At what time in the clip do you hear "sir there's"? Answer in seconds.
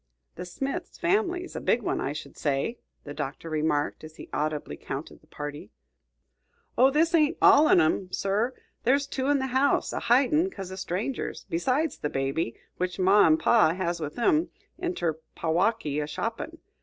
8.11-9.05